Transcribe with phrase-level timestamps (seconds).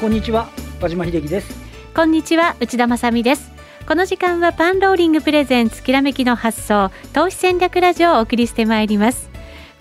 [0.00, 0.48] こんにちは。
[0.80, 1.52] 和島秀樹です。
[1.92, 3.50] こんにちは内田まさです。
[3.84, 9.28] この時間はパンローリングプレゼンツきらめきの発想投資戦略ラジオをお送りしてまいります。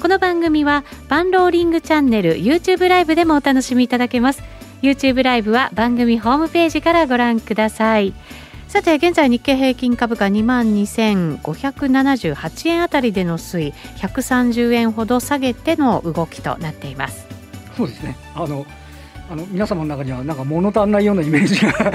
[0.01, 4.41] この番組はパンローリングチャンネル YouTube ライブでもお楽しみいただけます。
[4.81, 8.15] YouTube ライブは番組ホームページからご覧ください。
[8.69, 17.27] さて現在日経平均株価2万2578円あたりでの推移130円ほど下げての動きとなっています。
[17.77, 18.17] そうですね。
[18.33, 18.65] あの
[19.29, 21.93] あの皆様の中にはなんか物足んないようなイメージが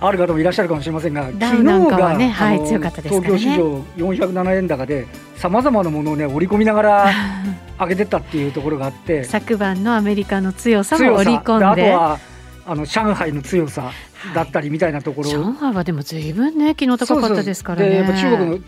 [0.00, 7.10] ある方もいらっしゃるかもしれませんが、昨日が、ねはい、強かったです、ね、東京市場407円高でさまざまなものをね織り込みながら
[7.78, 11.92] 上げてったっていうところがあって昨晩のアメリカの強さも織り込んで。
[11.92, 12.18] あとは
[12.64, 13.90] あの上海の強さ
[14.36, 18.04] だったりみたいなところ、はい、上海はでもずいぶんね昨日高かったですからね。
[18.06, 18.58] そうそう中国の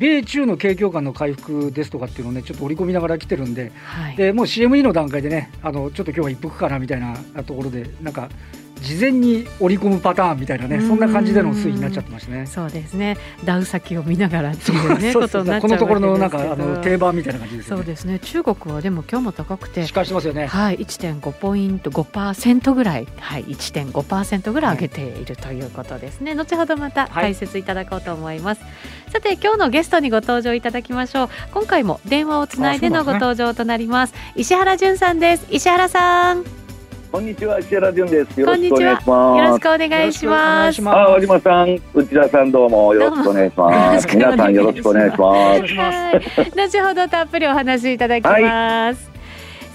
[0.00, 8.30] 米中の景況感の回復ですとかっていうのをねちょっと織り込みながら来てるんではい、でもう CME の段階でねあのちょっと今日は一服かなみたいなところでなんか
[8.80, 12.46] 事前に織り込むパターンみたいなねそんな感じでの推移になっちゃってましたね。
[12.46, 13.16] そうですね。
[13.44, 18.18] ダウ先を見ながらっていうねことになっちゃうこのところのなんかあの定番みたいな感じです、ね、そうですね。
[18.18, 20.46] 中国はでも今日も高くて、し返してますよね。
[20.46, 26.32] はい、1.5ポイント5%ぐらい、はい、1.5%ぐらい上げているということですね。
[26.32, 28.62] はい、後ほどまた解説いただこうと思います。
[28.62, 28.68] は
[29.08, 31.28] い、さて今日のゲストにご登場いただきましょう。
[31.52, 34.10] 今回も電話をつないでのご登場となります。
[34.10, 35.46] すね、石原淳さんです。
[35.50, 36.69] 石原さん。
[37.12, 38.40] こんにちは、石原潤です。
[38.40, 39.38] よろしくお願いします。
[39.38, 40.88] よろしくお願いします。
[40.88, 44.16] あ、和島さん、内田さん、どうもよろしくお願いします。
[44.16, 45.18] 皆さん、よろしくお願いし
[45.74, 46.50] ます。
[46.54, 48.36] 後ほどたっぷりお話しいただきます。
[48.38, 48.96] はい、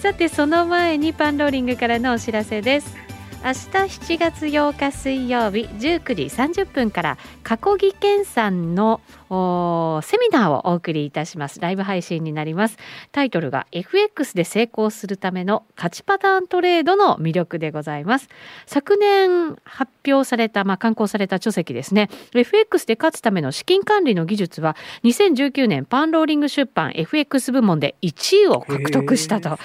[0.01, 2.95] さて、その前にパンローリングからのお知らせです。
[3.43, 11.59] 明日7月8日水曜日19時30分から過去技研さんのセミナーをお送りいたします。
[11.59, 12.77] ライブ配信になります。
[13.11, 18.29] タイトルが FX で成功するための勝ちパターントレードの魅力でございます。
[18.65, 22.09] 昨年発表されたまあ刊行された書籍ですね。
[22.33, 29.57] FX で勝つための資金管理の技術は2019年パンローリング出版 FX 部門で1位を獲得したと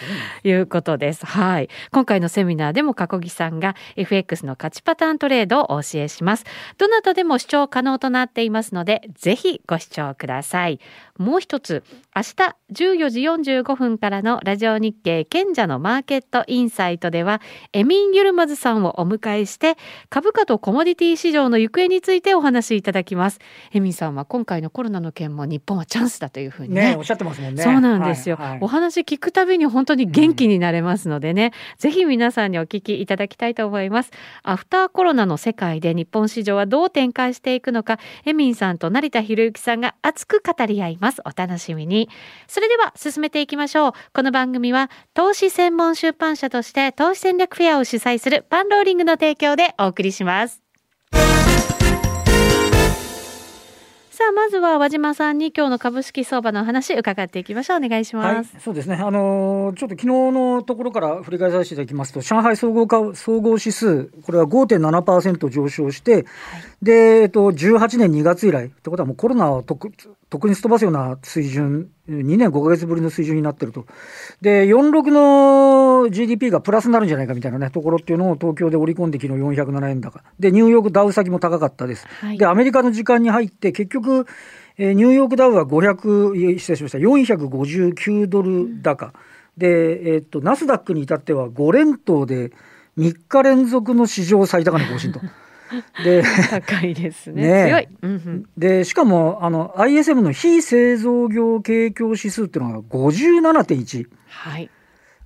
[0.43, 1.27] いうことです。
[1.27, 1.69] はい。
[1.91, 6.45] 今回のセミナーでも過去木さんが FX の勝ちパターントレードをお教えします。
[6.79, 10.81] どなたでも視聴可能となっていますのでぜひご視聴ください。
[11.19, 11.85] もう一つ、
[12.17, 17.41] 明日14時45分からのラジオ日経賢者のマーケットインサイトでは、
[17.73, 19.77] エミン・ユルマズさんをお迎えして、
[20.09, 23.41] 株価とコモディティ市場の行方についてお話しいただきます。
[23.73, 27.63] エミンさんは今回のコロナの件も日本はチャンスだというふうにね、ねおっしゃってますもんね。
[27.63, 34.11] そうなんですよ、はいはい、お話聞くたびに本当に元気になれますのでね、うん、ぜひ皆さんにお聞きいただきたいと思います。
[34.43, 41.23] アフターコロナの世界で日本市場はどう展開していくのか、エミンさんと成田博ろゆきさんが熱く語り合います。
[41.25, 42.09] お楽しみに。
[42.47, 43.93] それでは進めていきましょう。
[44.13, 50.70] この番組は投資専門出版社として投資戦略フェアを主催するパンローリングの提供でお送りします。
[54.21, 57.79] さあまずは和島さんに今日の株式相場の話伺っていきましょう。
[57.79, 58.97] お願いします、はい、そうですね。
[58.97, 66.25] あのー、ちょっと昨日のところから振り返させていただきますと上海総合か総合指数これは5.7%上昇して、はい、
[66.83, 69.63] でえっと18年2月以来ってことはもうコロナを
[70.31, 73.85] 特特にすっ飛ばすような水準、2年5か月ぶりの水準になってると。
[74.41, 80.23] で、46の GDP がプラスになるんじゃないかみたいなね、ところっていうのを東京で織り込んで昨日407円高。
[80.39, 82.07] で、ニューヨークダウ先も高かったです。
[82.07, 84.27] はい、で、アメリカの時間に入って結局、
[84.79, 89.07] えー、ニューヨークダウは500、失礼しました、459ドル高。
[89.07, 89.13] うん、
[89.59, 92.53] で、えー、っと、ナスダックに至っては5連投で
[92.97, 95.21] 3日連続の史上最高値更新と。
[96.05, 97.43] で高いですね。
[97.43, 98.47] ね強い。
[98.57, 104.09] でしかもあの ISM の非製造業景況指数っていうのが57.1。
[104.27, 104.71] はい。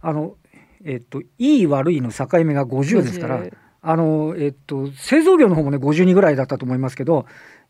[0.00, 0.36] あの
[0.84, 3.42] えっといい悪いの境目が50ですから、
[3.82, 7.26] あのえっと製造業の方もね52ぐらいだったと思いますけど。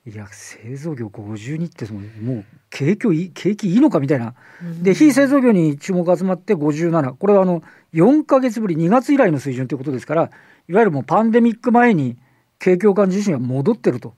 [0.06, 4.34] いや製造業52ってそのもう景況いい景気いいのかみたいな、
[4.82, 7.62] で非製造業に注目が集まって57これはあの
[7.94, 10.30] 4か月ぶり2月以来の水準ということですから
[10.68, 12.18] いわゆるもうパンデミック前に
[12.64, 14.14] 景況感自身は戻ってると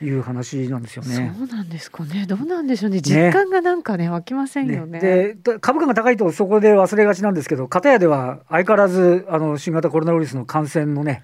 [0.00, 1.34] いう話なんですよね。
[1.38, 2.24] そうなんですかね。
[2.26, 3.02] どうなんでしょうね。
[3.02, 5.00] 実感がなんかね、ね湧きませんよね。
[5.00, 11.22] ねで株価が高いとそこで忘れがちなんですけど、片やでは相変わらずあの新型コロナウイルスの感染のね。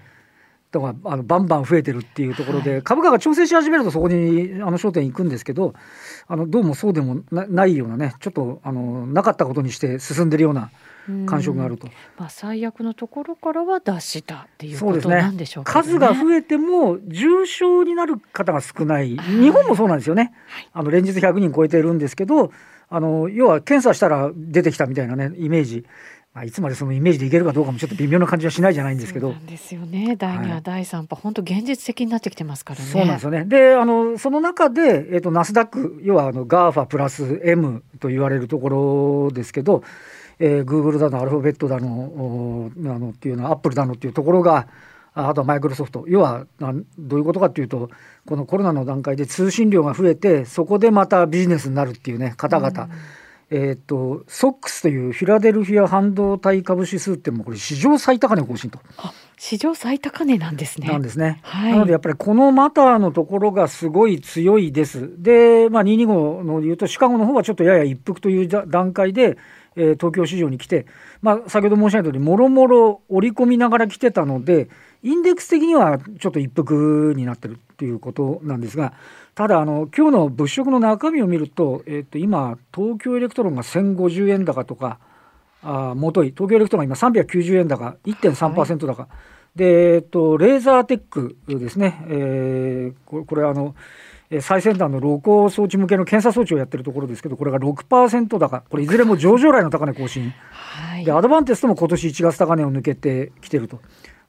[0.71, 5.73] とかあのバンバン増えてるっていうところで、はい、株価が調整し始めるとそこにあの焦点いくんですけど
[6.27, 10.71] あのどうもそうでもないようなねちょっとあのなかったことにして進んでるような
[11.25, 11.87] 感触があると。
[12.17, 22.51] まあ、最悪のところからは脱したっていうことなんでしょうか、ね、数が増えても重症になる方が少ない、日本もそうなんですよね、はい、あの連日100人超えてるんですけど
[22.89, 25.85] あの要は検査したら出てきたみたいなねイメージ
[26.33, 29.35] まあ、いつまでそのイメージでいけるかどうかもちょっと微妙な感じはしないじゃないんですけど。
[29.47, 30.15] ですよね。
[30.15, 32.85] 第2波、第3波、本当現実的になってきてますからね。
[32.85, 33.43] そうなんですよね。
[33.43, 39.83] で、あの、その中で、えっ、ー、と、ナスダック、要はあの、ガーファプラス M と言われるところですけど、
[40.43, 44.67] えー、Google だの、アルファベットだの、あの、っていうのは、アップルだのっていうところが、
[45.13, 46.05] あとはマイクロソフト。
[46.07, 46.47] 要は、
[46.97, 47.91] どういうことかっていうと、
[48.25, 52.83] このコロナの段階で通信量が増えて、そこでまたビジネスになるっていうね、方々。
[52.83, 52.89] うん
[53.53, 58.79] えっ、ー、と、ソックスというフィラデルフィア半導体株指数ってもこれ史上最高値更新と。
[58.97, 60.87] あ、史上最高値なんですね。
[60.87, 61.41] なんですね。
[61.43, 65.21] はい、なのでやっぱりこのマターのところがすごい強いです。
[65.21, 69.37] で、まあ225の言うとシカゴの方はちょっとやや一服という段階で、
[69.75, 70.85] えー、東京市場に来て、
[71.21, 74.69] まあ先ほど申し上げた通り、もろもろ織り込みながら来てたので、
[75.03, 78.93] インデックス的にはちょっと一服になってるっていうことなんですが、
[79.33, 84.99] ただあの、今日の物色の中身を見ると、えー、と今、東京エレクトロンが1050円高とか、
[85.63, 89.07] あもとい、東京エレクトロンが今390円高、1.3%高、は
[89.55, 93.73] い、で、えーと、レーザーテックですね、えー、これこれあの、
[94.39, 103.81] 最先端の露光装置向けの検査装置をやってるところですけど、これが6%高、これいずれも上場来の高値更新、はい、でアドバンテストも今年1月高値を抜けてきてると。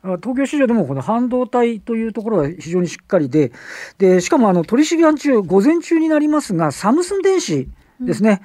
[0.03, 3.53] 東京市場でもこの半導体というところは非常にしっかりで、
[3.99, 7.69] でしかもあの取引中、午前中になりますが、サムスン電子
[8.01, 8.43] ですね、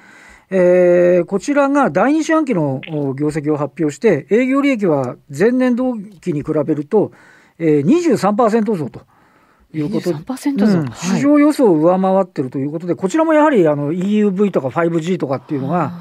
[0.50, 2.80] うん、えー、こちらが第二四半期の
[3.16, 7.10] 業績を発表して、営業利益は前年同期に比べると、
[7.58, 9.00] えー、23%増と。
[9.74, 15.92] いうことで、うん、市場予想を上回っているということで、こちらもやはりあの EUV とか 5G とかっていうのが、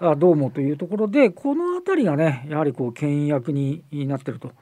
[0.00, 4.52] あどうもというところで、このあたりがね、やはりこう、牽引役になっていると。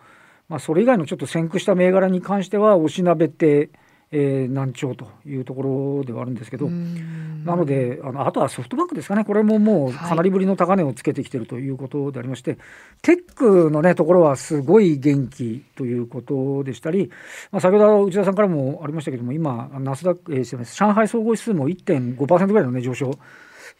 [0.49, 3.71] まあ、それ以外のちょっと先駆した銘柄に関しては、おしなべて、
[4.15, 5.63] えー、難聴というとこ
[5.99, 12.61] ろではあるんですけど、なのであの、あとはソフトバンクですかね、これももうかなりぶりの高値をつけてきているということでありまして、はい、
[13.01, 17.11] テックの、ね、ところはすごい元気ということでしたり、
[17.51, 23.19] まあ、先ほど内田さんからもありましたけども、今、ナスダック、えー、上海総合指数も1.5%ぐらいの、ね、上昇。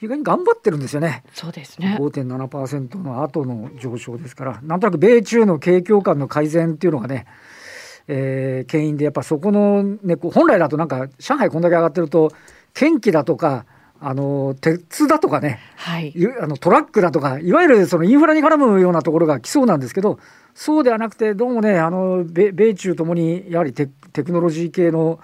[0.01, 1.23] 意外に頑張ってるんですよね。
[1.33, 1.97] そうですね。
[2.01, 7.27] 5.7%の後の上昇ですから、なんとなく米中の景況感の改善っていうのがね、
[8.09, 12.33] えー、牽引で、やっぱそこの、ね、本来だとなんか、上海こんだけ上がってると、
[12.75, 13.67] 天気だとか、
[14.05, 20.19] あの鉄だとかね、はい、あのトラックだとか、いわゆるそのインフラに絡むようなところが来そうなんですけど、
[20.55, 25.21] そうではなくて、どうもね、あの米米中ともにやはりテテクノロジー系の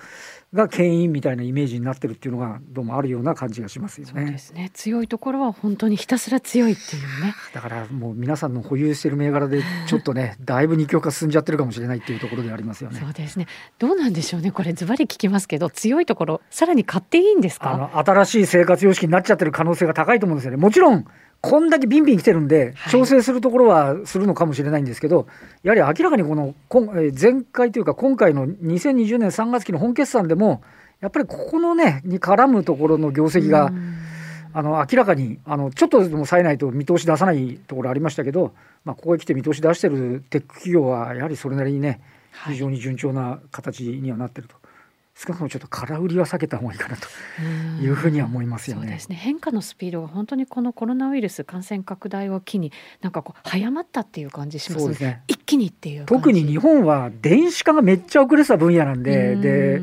[0.55, 4.13] が牽引みたいなイメージになってるっていうのがどうもあるような感じがしますよね。
[4.15, 7.35] そうですね強いところは本当にひたすら強いっていうね。
[7.53, 12.99] だからもう皆さんの保有している銘柄でちょっとね だいぶ二極化進んじゃってるかもしれないっていうところでありますよね。
[12.99, 13.47] そうですね。
[13.79, 17.73] どうなんでしょうねこれズバリ聞きますけど強いところさらに買っていいんですか？
[17.75, 20.57] あの新しい生活様式になっちゃってる可能性が高いと思うんですよね。
[20.57, 21.05] もちろん
[21.41, 25.27] こんだけビンビン来てるんで、調整するところはするのかもしれないんですけど、はい、
[25.69, 26.55] やはり明らかにこの
[27.19, 30.63] 前回というか、今回の2020年3月期の本決算でも、
[31.01, 33.71] やっぱりここのね、に絡むところの業績が、
[34.53, 42.01] あの明らかにあのちょっとでも冴えないと見通し出さないところありましたけど、まあ、ここへ来て見通し出してるテック企業はやはりそれなりにね
[42.47, 44.57] 非常に順調な形にはなってると。
[45.19, 47.09] 少なくともちょっと空売りは避けた方がいいかなと
[47.83, 48.83] いうふうには思いますよね。
[48.83, 49.17] そうですね。
[49.17, 52.71] 変化のスピードが本当にこのコロナウイルス感染拡大を機に
[53.01, 54.95] なんかこう早まったっていう感じしますね。
[54.95, 55.23] すね。
[55.27, 59.81] 一気にっていう特に日本は電子化がめっちゃ遅れてた分野なんで、で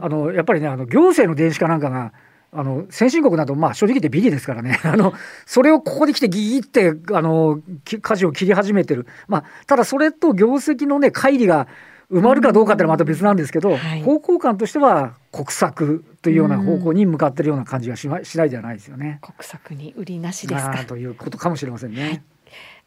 [0.00, 2.12] あのやっぱりねあの行政の電子化なんかが
[2.52, 4.78] あの先進国など、まあ、正直言ってビリですからね。
[4.84, 5.14] あの
[5.46, 7.60] それをここで来てギーってあの
[8.02, 11.66] 舵を切り始めてる、まあ、ただそれと業績のね乖離が
[12.10, 19.18] 埋まるかどうかってのはまた別なんですけど、はい、方向感としては国策というような方向に向かってるような感じがし,、ま、しないではないですよね。
[19.22, 20.84] 国策に売りなしですか。
[20.84, 22.02] ということかもしれませんね。
[22.02, 22.22] はい、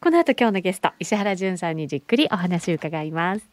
[0.00, 3.44] この後今日のゲスト石原潤さんにじっくりお話を伺います。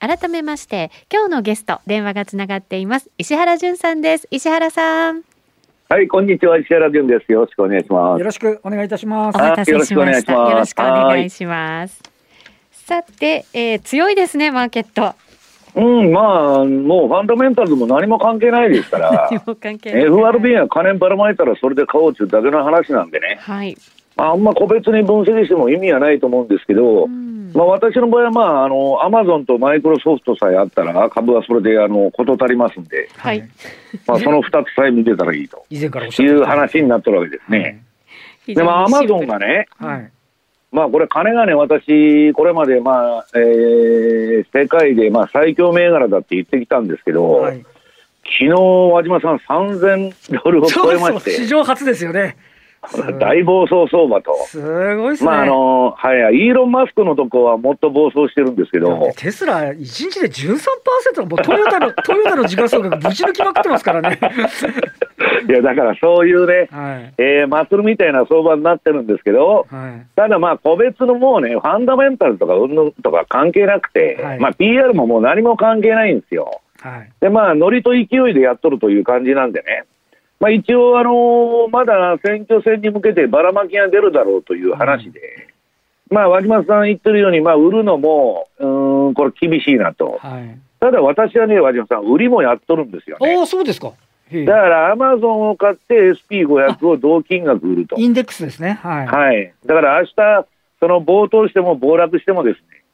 [0.00, 3.10] 改めまして今日のゲスト電話がつながっています。
[3.18, 4.26] 石原潤さんです。
[4.30, 5.27] 石原さん
[5.90, 6.58] はいこんにちは。
[6.58, 7.32] 石原潤です。
[7.32, 8.18] よろしくお願いします。
[8.18, 9.36] よろしくお願いいたします。
[9.36, 10.32] お待たせしました。
[10.34, 12.02] よろしくお願いします。
[12.72, 15.14] さて、えー、強いですねマーケット。
[15.74, 23.74] うん、まあ、もうファンダメンタルズも何も関係ないですから、 FRB が金ばらまいたらそれで買おうというだけの話なんでね、はい、
[24.18, 33.48] あんま個別に分析しても意味はないと思うんですけど、うん、まあ、私の場合は、まあ、あのアマゾンとマイクロソフトさえあったら、株はそれであの事足りますんで、はい、
[34.06, 37.80] まあ、その2つさえ見てたらいいと いう話になってるわけですね。
[38.46, 40.10] はい、でも、アマゾンがね、はい、
[40.72, 47.64] まあ、これ、金がね、私、これまで、まあえー、世界でまあ最強銘柄だって言ってきたんですけど、はい。
[48.24, 48.50] 昨日
[48.92, 52.36] 和島さん、3000ドルを超えまして、史上初ですよね。
[53.18, 54.34] 大暴走相場と。
[54.46, 54.60] す
[54.96, 55.30] ごいっすね。
[55.30, 59.12] まあ、あの、はい、イーロン・マスクのとこはもっと暴走してるんですけど。
[59.16, 64.18] テスラ、1日で13%もうトヨタの、 トヨタの時価総額ぶち抜きまくってますからね。
[65.48, 76.60] いや、だからそういうね、はい、えー、祭るみたいな相場になってるんですけど、はい、ただまあ、個別のもうね、ファンダメンタルとかうんぬとか関係なくて、はい、まあ、PR ももう何も関係ないんですよ。
[76.80, 79.84] はい、で、まあ、ノリと勢いでやっとるという感じなんでね。
[80.40, 85.20] まあ、一応、あのー、まだ選挙戦に向けてばらまきが出るだろうという話で、
[86.10, 90.18] うん、まあ、和島さん言ってるように、まあ、売るのも、うん、これ厳しいなと。
[90.20, 93.36] はい、ただ私はね、和島さん、売りもやっとるんですよね。
[93.36, 93.92] ああ、そうですか。
[94.30, 95.94] だからアマゾンを買って
[96.30, 97.96] SP500 を同金額売ると。
[97.96, 98.78] インデックスですね。
[98.82, 99.06] はい。
[99.06, 99.54] はい。
[99.64, 100.46] だから明日、
[100.80, 102.84] その暴騰しても暴落してもですね、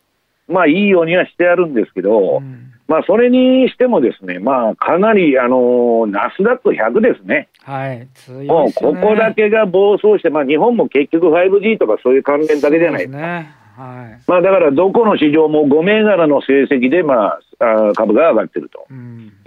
[0.49, 7.49] まあいいようにはしてやるんですけど、うん、まあそれにしてもですね、まあかなり、あのナスダック100ですね。
[7.63, 8.07] はい。
[8.15, 13.19] 強い、ね、もうここだけが暴走して、まあ日本も結局 5G とかそういう関連だけじゃないですか。
[13.19, 13.55] ね。
[13.77, 18.87] はい、まあだからどこの市場も5銘柄の成績で、まあ、株が上がってると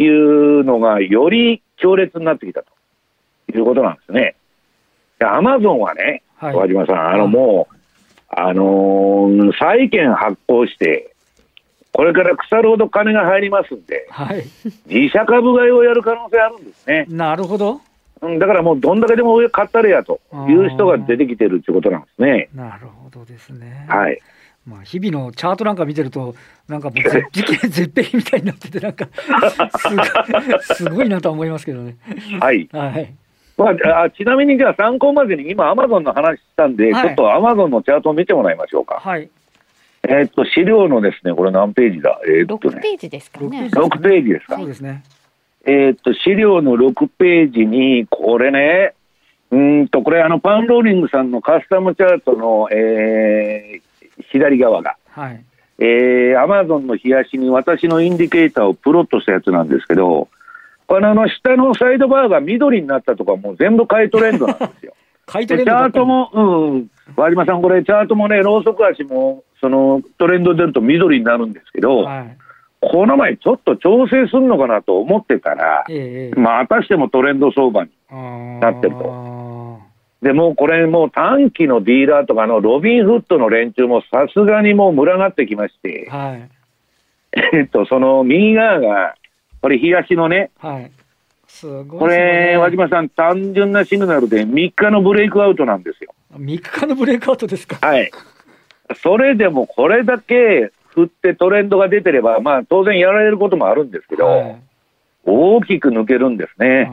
[0.01, 2.67] いうのがより強烈になってきたと
[3.57, 4.35] いうことなんですね。
[5.19, 7.75] アマゾンはね、はい、和島さん、あのもう、
[8.29, 11.15] あのー、債券発行して、
[11.97, 14.45] これから腐るほど金が入りますんで、はい、
[14.85, 17.07] 自社株買いをやる可能性あるんですね。
[17.09, 17.81] なるほど。
[18.21, 22.49] だからもうどんだけでも上買ったれやという人が出てきてるっていうことなんですね。
[22.53, 23.87] なるほどですね。
[23.89, 24.21] はい。
[24.63, 26.35] まあ、日々のチャートなんか見てると、
[26.67, 29.07] なんかもう絶絶壁みたいになってて、なんか
[30.75, 31.95] すごいなと思いますけどね。
[32.39, 32.69] はい。
[32.71, 33.11] はい。
[33.57, 38.99] まあ、あちなみにじゃあ参考までに今、アマゾンの話したんで、はい、ちょっとアマゾンのチャートを見てもらいましょうか。
[39.01, 39.27] はい。
[40.07, 42.19] えー、っと、資料のですね、これ何ページだ？
[42.27, 42.77] えー、っとね。
[42.77, 43.69] 6ページですかね。
[43.73, 44.55] 6ページですか？
[44.55, 45.03] そうですね。
[45.65, 48.93] えー、っと、資料の6ページに、これね、
[49.51, 55.43] うんと、これあの、パンローリングさんのカスタムチャートの、えー、左側が、はい、
[55.79, 60.27] えー、アマゾンの冷やしに私のインディケーターをプロットしたやつなんですけど、
[60.87, 64.93] このあの下のサイドバーが緑になったとか、もう全部買いトレンドなんですよ。
[65.27, 72.37] 買いトレンドチャートも、うん、和島さん、これ、チャートもね、ローソク足も、そのトレンド出ると緑になるんですけど、はい、
[72.79, 77.91] この前、ちょっと調整するのかなと思ってたら、ええ、まあ、果たしてもトレンド相場に
[78.59, 79.79] なってると。
[80.21, 86.49] でもうこれ、もう短期のディーラーとかのロビン・フットの連中もさすがにもう群がってきまして、はい、
[87.53, 89.15] えっと、その右側が、
[89.61, 90.91] これ、東のね、はい、
[91.47, 96.13] すごい、ね、これ、和島さん、単純なシグナルで3日のブレイクアウトなんですよ。
[96.35, 97.85] 3日のブレイクアウトですか？
[97.85, 98.11] はい。
[98.95, 104.61] それでもこれだけ振ってトレンドが出てれば、まあ当然やられることもあるんですけど、はい、
[105.25, 106.85] 大きく抜けるんですね。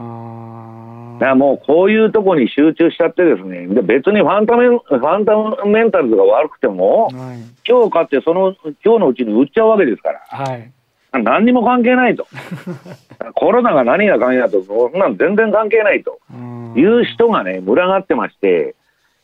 [1.15, 7.13] だからもうこういうところに集中しちゃってですね、で別にファンタメファンタメンタルズが悪くても、はい、
[7.67, 10.71] 今日勝ってその今日のうちに売っちゃうわけですから、はい、
[11.13, 12.27] 何にも関係ないと、
[13.33, 16.19] コロナが何が関係ないと、そんなの全然関係ないと。
[16.75, 18.75] いう人がね、群がってまして、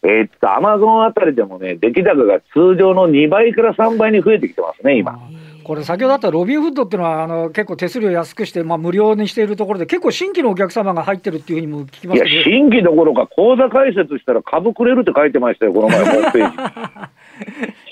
[0.04, 5.20] えー、っと、アマゾンあたりでもね、出来高が通常の2倍から3倍に増えてきてますね、今。
[5.64, 16.58] これ、先ほどあったロビンフッドっていうのは、あの結構手数料安くして、まあ、無料にしているところで、結構新規のお客様が入ってるっていうふうにも聞きますいや、新規どころか、口座開設したら株くれるって書いてましたよ、この前、ホームページ。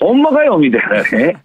[0.00, 1.36] ほんまかよみたいなね。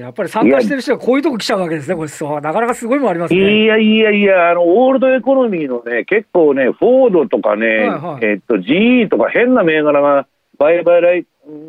[0.00, 3.40] やっぱり参加してる人はこういうとこ来ちゃうわけですね、これなかなかすごいもありますね。
[3.40, 10.26] いやいやいや、あのオールドエコノミーのね、結構ね、フォードとかね、はいはい、えっと GE とか変な銘柄が
[10.58, 11.00] 売買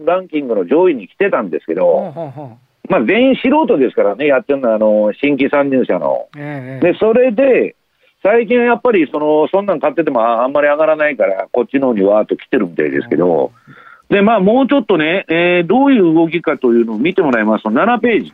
[0.06, 6.28] ランキングの上位に来てたんですけど、はいはいまあ、全員素人ですからね、やってるのはあの新規参入者の。
[6.36, 7.76] えで、それで、
[8.24, 13.52] 最近はやっぱりその、そんなん買っててもあんまり上がらないから、こっちの方にわーっと来てるみたいですけど、
[14.10, 18.34] で、まあ、もうちょっとね、えー、どういう動きかというのを見てもらいますと、7ページ。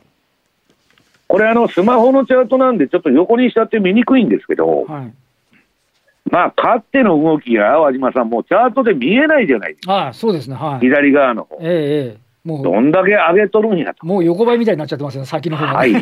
[1.28, 5.14] これ、あの、スマホのチャートなんで、ちょっと横にしちゃって見にくいんですけど、はい、
[6.32, 10.08] まあ、勝っての動きが、和島さん、もうチャートで見えないじゃないですか。
[10.08, 10.80] あそうですね、はい。
[10.80, 11.58] 左側の方。
[11.62, 14.06] ええもうどんだけ上げとるんやと。
[14.06, 15.74] もう横ばいみたいになっちゃってますよ、先の方が。
[15.74, 15.94] はい。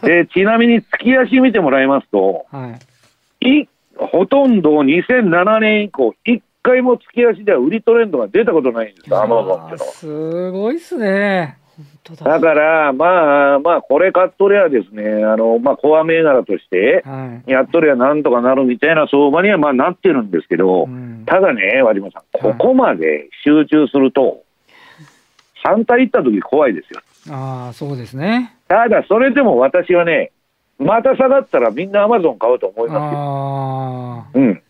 [0.00, 2.74] で、 ちなみに月足見てもらいますと、は
[3.42, 9.92] い、いほとんど2007年以降、一回も月足では売りトレンドが出たことないんですよ、アマゾンっていうのは。
[9.92, 11.58] すごいっすね。
[12.24, 17.02] だから、まあ、まあ、これ買っとりゃですね、あの、まあ、コア銘柄として、
[17.46, 24.42] やっとりゃなんとかなるみたいな相場には、まあ、なってるんですけど、うん、ただね、和島さん、ここまで集中すると、
[25.64, 27.00] 3体行った時怖いですよ。
[27.34, 28.56] ああ、そうですね。
[28.68, 30.32] ただ、それでも私はね、
[30.78, 34.42] また下がったらみんなアマゾン買うと思いますよ。
[34.42, 34.62] うん。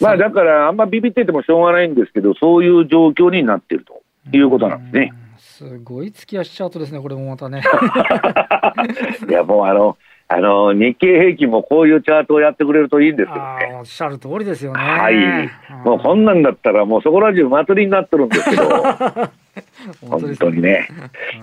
[0.00, 4.02] まあだからあんまビビっててもしょうがないんですけど、そういう状況になってると
[4.36, 5.12] いうことなんですね。
[5.38, 7.62] すごい月足チャートですね、これもまたね。
[9.28, 9.96] いやもうあの、
[10.32, 13.78] あの日経平均もこういうチャートをやってくれるといいんですけどね。
[13.80, 14.80] おっしゃる通りですよね。
[14.80, 15.50] はい。
[15.84, 18.62] もうこんなんだったら、もうそこら中祭りになってるんですけど。
[20.08, 20.86] 本当にね。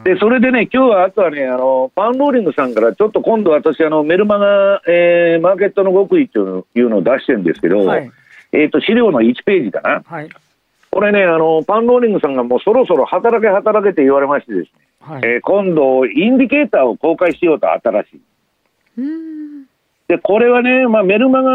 [0.06, 8.10] で、それでね、今日はあとはね、あの、パンローリングさんから、ちょっと今度私、あの、メルマガ、えー、マーケットの極意というのを出してるんですけど、はい、
[8.62, 10.02] えっ、と、資料の1ページかな。
[10.06, 10.30] はい。
[10.90, 18.22] これね、あの、パンローリングさんがもうそろそろ働け働けって言われましてですね、はい、えー、今度、インディケーターを公開しようと新しい。
[20.08, 21.52] で、これはね、まあ、メルマガ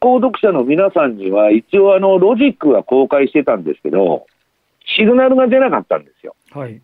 [0.00, 4.26] 購読者の皆さんには、一応あの、ロジックは公開してたんですけど、
[4.96, 6.34] シグナルが出なかったんですよ。
[6.50, 6.80] はい。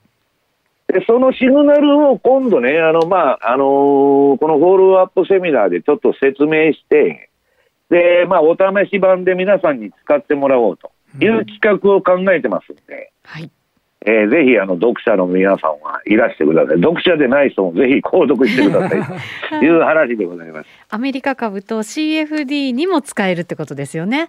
[0.88, 7.31] で、そのシグナルを今度ね、あの、まあ、あのー、このフォローアップセミナーでちょっと説明して、
[7.91, 13.50] で、まあ、お試し版で皆さんに使ってもらおうという企画を考えてますんで、はい。
[14.07, 16.76] えー、ぜひあの読者の皆さんはいらしてください。
[16.76, 20.69] 読者でない人もぜひ購読してくださいと いう話でございます。
[20.91, 24.29] アメリカ株と CFD にも使えるってことですよね。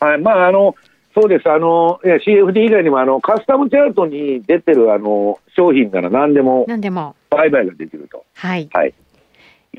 [0.00, 0.74] はい、まああの
[1.14, 1.50] そうです。
[1.50, 8.92] あのいや CFD 以外にもあのカスタムチャートに出てるあの商品なら何でも何でも売買ができると、はい、はい、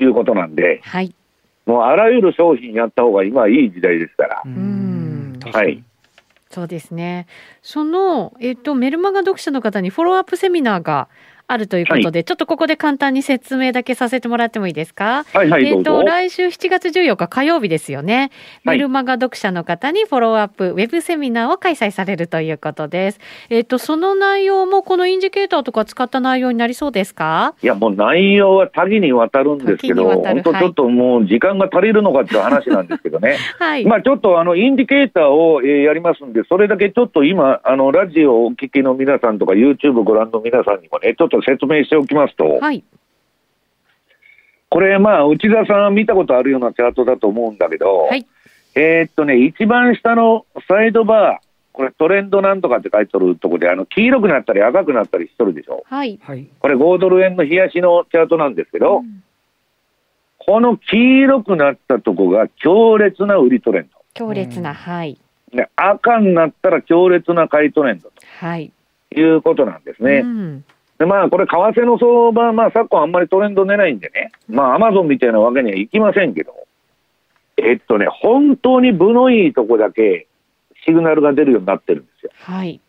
[0.00, 1.14] いうことなんで、はい、
[1.68, 4.42] もうあらゆる商品やった方が今はいい時代ですから。
[4.44, 5.84] うんはい。
[6.50, 7.26] そうですね。
[7.60, 11.08] その、えっ、と、メルマガ読者の方にフォローアップセミナーが
[11.50, 15.24] あるということで、はい、ちょっとここで簡単に説明だけさせてもらってもいいですか？
[15.32, 18.30] はいはい、えっ、と、来週7月14日火曜日ですよね。
[18.64, 23.20] メルマガ読者の方にフォローアップウェブセミナーを開催されるということです。
[23.48, 27.54] えっ、と、その内容もこのインジケーターとか使った内容になりそうですか？
[27.62, 33.38] いや、もう内容は多岐にわたるんですけど、本当ちょっともう時間が足りるのかっていう話なんですけどね。
[33.58, 33.86] はい。
[33.86, 42.84] まあちょっとあの、インディケーターを、えー、やりますんで、それだけちょっと今、あの、ラジオをお聞きの皆さんとか YouTube ご覧の皆さんにもね、ちょっと説明しておきますと、はい、
[44.68, 48.26] これ、まあ、内田さん見たことあるようなチャートだと思うんだけど、はい、
[48.74, 55.84] えー、っとね、一番下のサイドバー、これトレンドなんとかって書いてるところで、あの、黄色くなったり赤くなったりしとるでしょ？
[55.86, 56.18] はい。
[56.18, 59.22] これ5ドル円の冷やしのチャートなんですけど、うん、
[60.38, 63.98] この黄色くなったとこが強烈な売りトレンド。
[64.14, 65.16] 強烈な、はい。
[65.54, 68.14] で赤になったら強烈な買いトレンドと。
[68.40, 68.72] はい。
[69.16, 70.22] いうことなんですね。
[70.24, 70.64] うん
[70.98, 76.52] で、まあ、これ、為替の相場、まあ、昨今あんまりトレンド出ないんでね、まあ、アマゾンみたいなわけにはいきませんけど、
[77.56, 80.26] えっとね、本当に分のいいとこだけ、
[80.84, 82.30] シグナルが出るようになってるんですよ。
[82.34, 82.80] はい。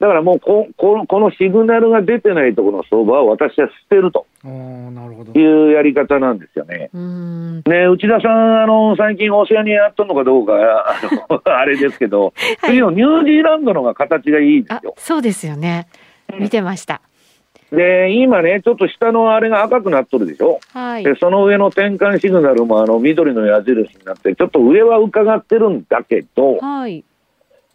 [0.00, 6.90] だからもうここ、このシグナルが出てないところの相場は私は捨てるというやり方なんですよね。
[6.92, 11.00] ね内田さん、あの最近オセアニアやっとんのかどうかあ
[11.30, 12.32] の あれですけど、はい、
[12.66, 14.94] 次のニュージーランドのが形がいいですよ。
[14.98, 15.86] そうですよね。
[16.38, 17.00] 見てました。
[17.74, 20.60] で、今ね、ちょっと下のあれが赤くなっとるでしょ？
[20.72, 21.04] はい。
[21.04, 27.04] で、その上の転換シグナルもあの緑の矢印になって、ちょっと上は伺ってるんだけど、はい。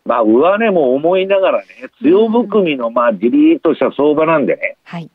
[0.06, 1.66] まあ、上値も思いながらね、
[2.02, 4.76] 強含みのまあ、じりーっとした相場なんでね。
[4.84, 5.10] はい。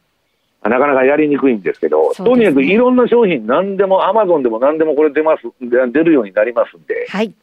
[0.62, 7.35] なかなかやりにくいんですけど、ね、とにかくいろんな商品、何でも、アマゾンでも何でもこれ出ます、出るようになりますんで、はい。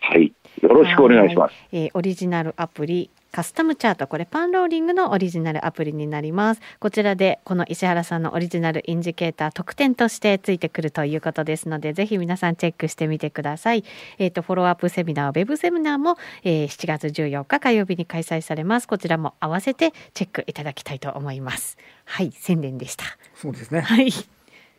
[0.00, 0.32] はい。
[0.62, 1.54] よろしくお願いします。
[1.72, 4.06] えー、オリジナルアプリ、カスタムチャート。
[4.06, 6.60] これパンローリングのオリジナルアプリになります。
[6.78, 13.82] こちらでこの石原さんのオリジナルインジケーター特典としてついてくるということですのでぜひ皆さんチェックしてみてください。
[14.18, 18.86] えっ、ー、とフォローアップセミナーウェブセミナーも、えー、7月14日火曜日に開催されます。
[18.86, 21.76] こちらも合わせてチェックいただきたいと思います。
[22.04, 23.04] はい宣伝でした。
[23.34, 23.80] そうですね。
[23.80, 24.12] はい。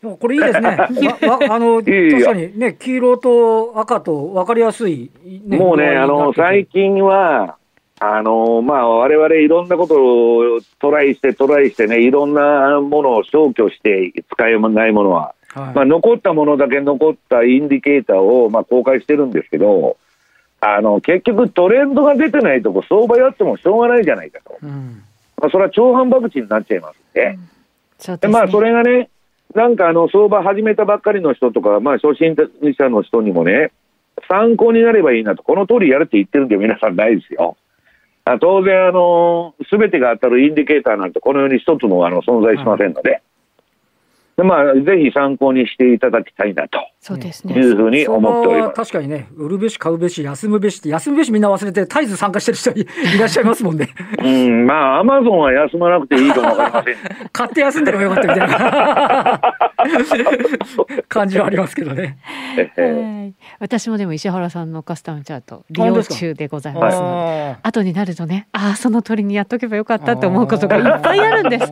[0.02, 0.78] これいいですね。
[0.80, 7.58] あの、確かにね、黄色と赤と分かりやすい、ね、もうね、あの、最近は、
[8.00, 19.96] あのまあ、われわれいろんなことをトライして、トライしてね、いろんなものを消去して使えないものは、はい、まあ、残ったものだけ残ったインディケーターを、まあ、公開してるんですけど、
[20.60, 25.04] あの結局、トレンドが出てないとこ、相場やってもしょうがないじゃないかと、うん、
[25.38, 27.00] まあ、それは超反爆地になっちゃいますん。
[27.14, 27.50] で、うん
[28.18, 29.10] で、ね、まあ、それがね、
[29.54, 33.72] なんかあの相場始めたばっかりの人とか、まあ、初心者の人にもね、
[34.28, 37.56] 参考になればいいなと、この通りやるって言ってるんで、皆さんないですよ。
[38.40, 43.22] 当然、あの、すべてが当たるインディケーターなんてこのように一つもあの存在しませんので、
[44.38, 47.54] でまあ、ぜひ参考にしていただきたいなとそうですね。
[47.54, 48.74] いうふうに思っております。
[48.74, 52.72] 確かにね、売るべし、買うべし、休むべしって、休むべしみんな忘れて、絶えず参加してる人
[53.16, 53.90] いらっしゃいますもんね。
[54.24, 56.92] うん、まあ、アマゾンは休まなくていいかもわかりませ
[57.26, 57.30] ん。
[57.32, 59.42] 買って休んでればよかったみたいな
[61.08, 62.18] 感じはありますけどね。
[62.76, 71.72] はい、私もでも石原さんのカスタムチャート利用中でございますので、後になるとね、ああ、その鳥にやっとけばよかったって思うことがいっぱいあるんです。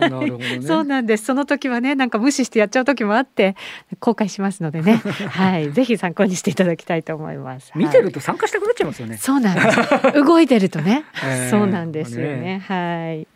[0.00, 1.24] なるほどね、そうなんです。
[1.24, 3.56] その時はね、なんか無視してやっちゃう時もあって、
[4.00, 5.00] 後悔しますのでね。
[5.30, 7.72] はい、ぜひ参考にしていただきたいと思います。
[7.74, 9.16] 見てると参加したくなっちゃいますよね。
[9.16, 10.12] そうなんです。
[10.24, 12.36] 動いてるとね、えー、そうなんですよね。
[12.36, 13.26] ねはい。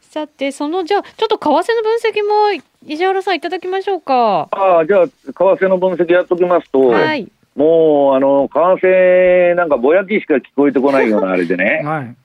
[0.00, 4.48] さて、そのじゃあちょっと為替の分析も石原さんいただきましょうか。
[4.52, 11.82] ああ、じゃあ為替の分析やっときますと、はい、もうあの為替なんかぼやきしか聞こえてこないようなあれでね。
[11.86, 12.16] はい。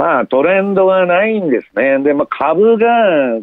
[0.00, 2.02] まあトレンドがないんですね。
[2.02, 2.86] で、まあ株が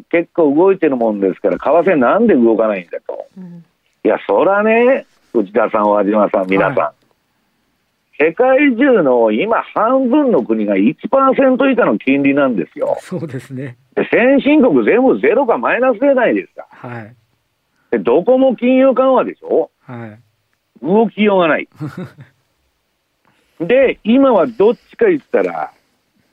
[0.09, 3.27] 結構動いてるもんですから、為替なんで動かないんだと。
[3.37, 3.63] うん、
[4.03, 6.77] いや、そらね、内田さん、和島さん、皆さん。
[6.77, 6.93] は
[8.19, 12.97] い、世界中の今半分の国が1%以下の金利なんですよ。
[13.01, 13.77] そうですね。
[13.93, 16.65] で先進国全部ゼロかマイナスでないですか。
[16.71, 17.15] はい。
[17.91, 20.19] で、どこも金融緩和でしょはい。
[20.83, 21.69] 動きようがない。
[23.61, 25.71] で、今はどっちか言ったら、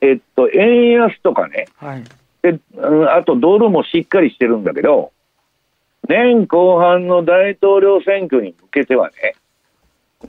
[0.05, 2.03] えっと、円安とかね、はい、
[2.41, 2.59] で
[3.09, 5.11] あとドルもしっかりしてるんだけど、
[6.07, 9.35] 年後半の大統領選挙に向けてはね、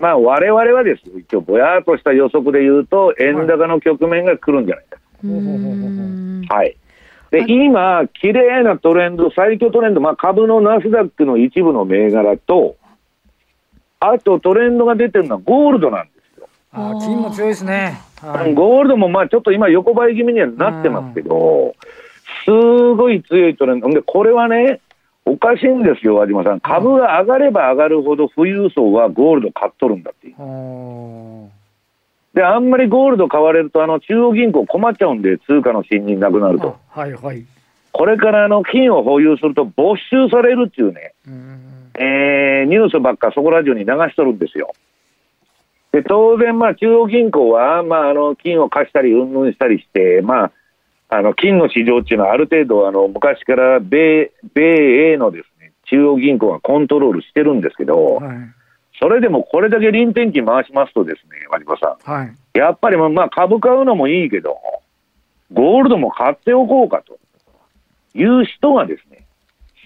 [0.00, 6.54] まあ、われわれはですよ、一応、ぼやっとした予測で言うと、円高の局面が来るんじゃないかと。
[6.54, 6.76] はい。
[7.30, 12.76] で、今、綺麗なトレンド、最強トレンド、まあ、株のナスダックの一部の銘柄と、
[14.00, 16.48] あとトレンドが出てるのはゴールドなんですよ。
[16.72, 17.98] あ金も強いですね。
[18.20, 21.74] はい、ゴールドもまあちょっと今、横ばい気味にはなってますけど、
[22.44, 22.50] す
[22.94, 23.88] ごい強いトレンド。
[23.90, 24.80] で、これはね、
[25.24, 26.60] おかしいんですよ、和島さん。
[26.60, 30.36] 株が上がれば上がるほど富裕層はゴールド買っとるんだっていう。
[32.34, 36.76] で、あんまりゴールド買われると、あの、中央銀行困っちゃうんで、通貨の信任なくなると。
[36.88, 37.44] はいはい。
[37.92, 41.30] これからあの、金を保有すると没収されるっていうね、う
[41.98, 44.74] えー、ニュースばっかそこら中に流しとるんですよ。
[45.96, 50.52] で、当然、まあ、中央銀行は、まあ、あの、金を貸したり、うんぬんしたりして、まあ、
[51.08, 58.36] あの金の市場っていうのはある程度あの昔から米米英のですね中央銀行がコントロールしてるんですけど、はい、
[59.00, 64.58] それでもこれだけ臨転機回しますとですね、和島さん、はい、やっぱりまあ株買うのもいいけど、
[65.52, 67.20] ゴールドも買っておこうかと
[68.18, 69.26] いう人がですね、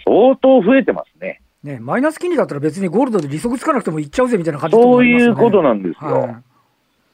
[0.07, 1.43] 相当増えてますね。
[1.63, 6.11] ね、マイナス金利だったら別にゴールドで利息つかなくてもいっちゃうぜみたいな感じ、ね、そういうことなんですよ。
[6.11, 6.37] はい。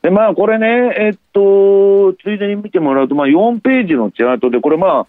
[0.03, 5.07] で、まあ、これね、えっと、ついでに見てもらうと、まあ、4ページのチャートで、これまあ、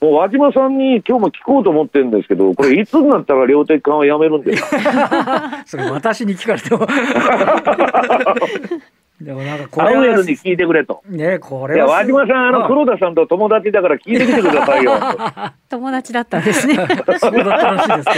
[0.00, 5.62] もう和島さんに今日も聞こうと思ってるんですけど、これ、いつになったら量的緩和やめるんですか？
[5.66, 6.86] それ、私に聞かれても
[9.20, 10.16] でもなんかこれは。
[10.22, 11.02] に聞いてくれと。
[11.08, 14.92] ねこれいや、和島さん、あの、黒田さんと友達だから聞いてきてくださいよ。
[15.70, 16.74] 友達だったんですね。
[16.74, 18.08] そうだったらしいです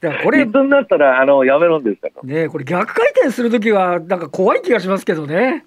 [0.00, 0.12] けど。
[0.22, 0.42] これ。
[0.42, 2.24] いつになったら、あの、やめるんですかと。
[2.24, 5.64] ねこれ逆回転するときは、なんか怖い気がしますけどね。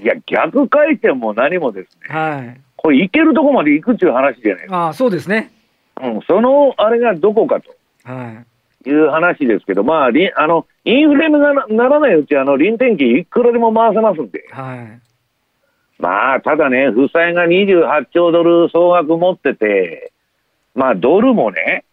[0.00, 2.14] いや、逆回転も何もですね。
[2.14, 2.60] はい。
[2.76, 4.76] これ、行けるとこまで行くっていう話じゃないですか。
[4.76, 5.50] ああ、そうですね。
[6.00, 7.74] うん、その、あれがどこかと。
[8.04, 8.44] はい。
[8.88, 11.38] いう話ですけど、まあ、あのインフレに
[11.76, 15.00] ならないうち、あの臨転機いくらでも回せますんで、はい、
[15.98, 20.12] まあ、ただね、負債が28兆ドル総額持ってて、
[20.74, 21.84] まあ、ドルもね、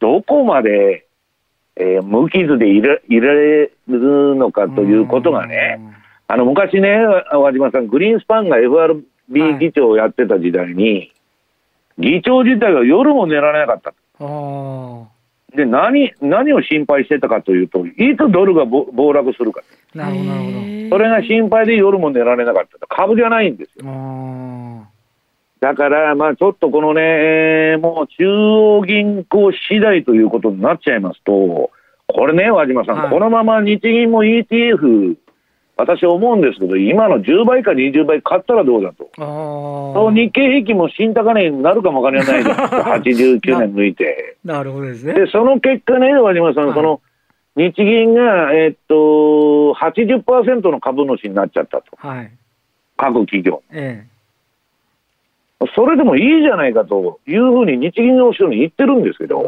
[0.00, 1.06] どこまで、
[1.76, 5.78] えー、無傷でいらいられるのかということがね、
[6.26, 6.98] あの昔ね、
[7.32, 9.04] 和島さん、グリーンスパンが FRB
[9.60, 11.12] 議長をやってた時代に、はい、
[11.98, 13.94] 議長自体は夜も寝られなかった。
[15.56, 19.62] で何何を心配してたかというと、いつドルが暴落するか。
[19.94, 20.56] なるほど、なるほど。
[20.90, 22.86] それが心配で夜も寝られなかった。
[22.86, 23.86] 株じゃないんですよ。
[25.60, 31.70] だから、まあちょっとこのね、もう中央銀行次第ということになっちゃいますと、
[32.08, 35.16] これね、和島さん、はい、このまま日銀も ETF
[35.76, 39.10] 私思うんですけど、今の10倍か20倍買ったらどうだと。
[39.16, 44.36] そう日経平均も新高値になるかもわからないじゃないですか、 89年抜いて。
[44.42, 45.12] なるほどですね。
[45.12, 47.00] で、その結果ね、和島さん、はい、その
[47.56, 51.84] 日銀が、えー、っと、80%の株主になっちゃったと。
[51.96, 52.30] はい、
[52.96, 53.62] 各企業。
[53.70, 54.06] え
[55.62, 59.42] え、それでもいいじゃないかというふうに日銀の人に言ってるんですけど、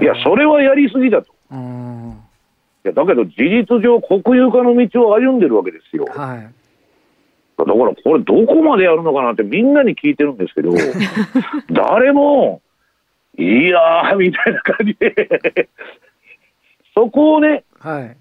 [0.00, 1.32] いや、それはやりすぎだと。
[2.84, 6.06] やだけど事実上国有化の道を歩んでるわけですよ。
[6.06, 6.50] はい。
[7.58, 10.70] だからこれどこまでやるのかなってみんなに聞いてるんですけど
[11.72, 12.62] 誰も
[13.36, 15.68] いやー、みたいな感じで
[16.94, 18.16] そこをね、はい、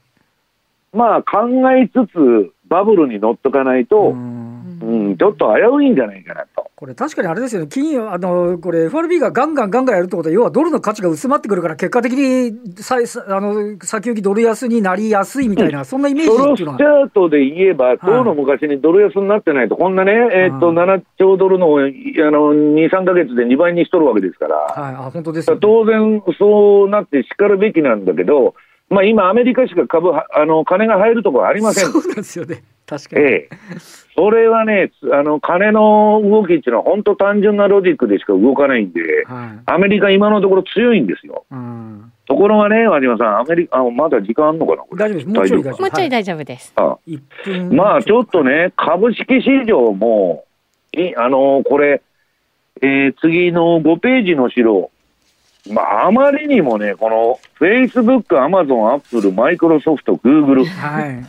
[0.95, 6.66] まあ考えつつ、バブルに乗っとかないと、うん、ちょっと危ういんじゃないかなと。
[6.79, 16.77] これ、確かにあれですよね、金あのこれ、FRB がガンガンガンガンやるってことは、要はドルの価値が薄まってくるから、結果的にさあの先行きドル安になりやすいみたいな、うん、そんなイメージっていうのは。
[16.77, 28.53] チャートで言えば、当の昔にドル安になってないと、こんなね、えー、っと7兆ドルのあの2、3か月で2倍にしとるわけですから、はい、あ本当です、ね、当然、そうなってしかるべきなんだけど、
[28.89, 31.91] まあ、今、アメリカしか株あの金が入るところありません。
[31.91, 32.63] そうですよね。
[32.85, 33.49] 確かに、ええ、
[34.15, 41.45] それはね、あの金の動きっていうのは、本当単純なロジックでしか動かないんで、はい、アメリカ、今のところ強いんですよ。
[41.51, 42.13] うん。
[42.27, 46.73] ところがね、和島さん、アメリカ、あまだ時間あるのかな、大丈夫です、もうちょいもうちょい大丈夫です。
[46.77, 46.97] あ
[47.71, 50.45] まあ、ちょっとね、株式市場も、
[50.93, 52.01] いあのこれ、
[52.81, 54.89] えー、次の5ページの資料、
[55.71, 61.25] まあ、あまりにもね、このフェイスブック、アマゾン、アップル、マイクロソフト、グーグル、はい、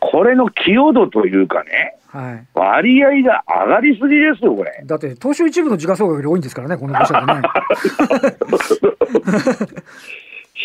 [0.00, 4.82] これの寄与度というかね、はい、割合が上がりすぎですよ、これ。
[4.84, 7.42] だって、東証一部の時価総額より多いんですからね、この会社はね。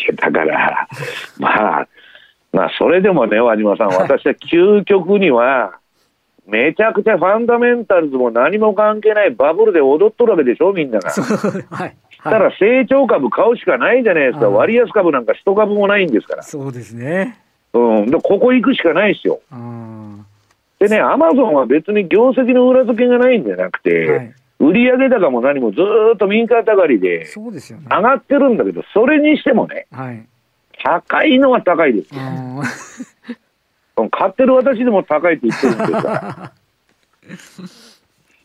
[0.16, 0.88] だから、
[1.38, 1.88] まあ、
[2.52, 5.78] まあ、それでもね、和島さん、私は究極には、
[6.46, 11.10] めちゃくちゃファンダメンタルズも何も関係ないバブルで踊っとるわけでしょ、みんなが。
[11.10, 16.42] はい、ただ成長株買うしかないじゃないですか、割安株なんか一株もないんですから。
[16.42, 17.38] そうですね。
[17.72, 19.40] うん、でここ行くしかないですよ。
[20.78, 25.78] でね、アマゾンは別に業績の裏付けがないんじゃなくて、はい、売上高も何もず
[26.14, 30.26] っと民間たがりで上がってるんだけど、それにしてもね、はい、
[30.82, 32.20] 高いのは高いですよ。
[34.10, 36.52] 買ってる私でも高いって言ってるんですから。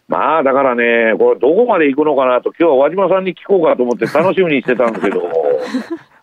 [0.08, 5.22] まあだからね、これ、どこまで行くのかなと、今日は和島さんに聞こうかと思って、楽しみにしてたんですけど。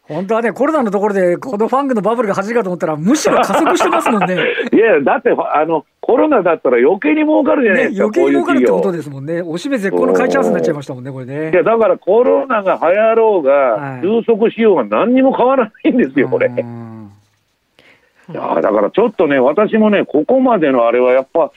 [0.07, 4.37] 本当はね、コロナのところで、このファングのバブルが弾むかと思ったら、むしろ加速してますもんね。
[4.73, 7.97] いや、だって、あの、コロナだったら余計に儲かるじゃないですか。
[7.97, 9.41] ね、余計に儲かるってことですもんね。
[9.41, 11.51] おしめ絶好の買いチャンスになっちゃいましたもんね、これね。
[11.53, 16.49] いや、だからコロナが流行ろうが、収束しようが何にも変わらないんですよ、これ。
[16.49, 21.51] いや、だからちょっとね、私もね、ここまでのあれはやっぱ、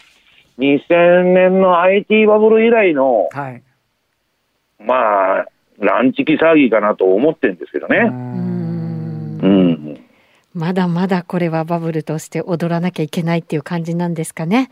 [0.60, 3.64] 2000年の IT バブル以来の、はい、
[4.80, 5.46] まあ、
[5.80, 8.10] ランチキ騒ぎかなと思ってるんですけどね。
[8.12, 8.58] うん
[10.58, 14.72] まだまだこれはバブルとして踊らなきゃいけないっていう感じなんですかね。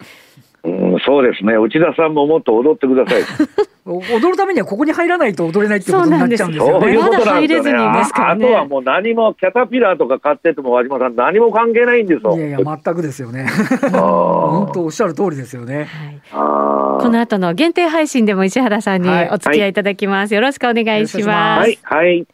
[0.65, 1.55] うん、そうですね。
[1.55, 3.23] 内田さんももっと踊ってください。
[3.85, 6.97] 踊るためにはここに入らないと踊れないってことになっちゃうんですよね。
[6.97, 8.45] まだ入れずにですからね。
[8.47, 12.35] あとはもう何もキャタピラーとか買ってても和島さん何も関係ないんですよ。
[12.35, 13.45] いやいや全くですよね。
[13.91, 15.87] 本当おっしゃる通りですよね。
[16.31, 20.33] はい、この後の限定配信でも石原さんにお付き合いいただきます。
[20.33, 21.67] はい、よろしくお願いします。
[21.67, 21.77] はい。
[21.83, 22.25] はい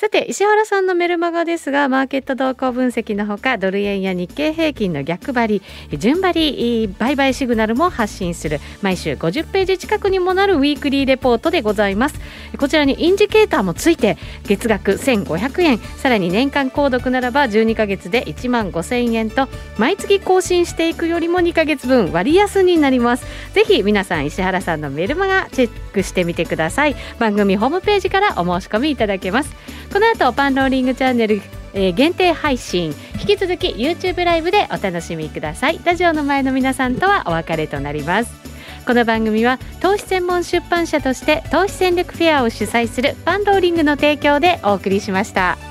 [0.00, 12.18] さて石原さんのメルマガですがマーケット動向分析のほかドル円や日経平均の逆張り順張り売買シグナルも発信する毎週50ページ近くにもなるウィークリーレポートでございます。
[12.58, 23.26] こちらにインジケーターもついて月額1500円さらに年間購読ならば12か月で1万5000円と毎月更新していくよりも2か月分割安になります。
[23.52, 26.96] ぜひ皆さん石原さんのメルマガチェックしてみてください。
[27.18, 29.54] 番組ホームページからお申し込みいただけます。
[29.92, 35.80] この後パンローリングチャンネルえー、限定配信引き続き YouTube ライブでお楽しみください。
[35.84, 38.32] ラジオの前の皆さんとはお別れとなります。
[38.86, 45.69] この番組は投資専門出版社として投資戦略フェアを主催するパンローリングの提供でお送りしました。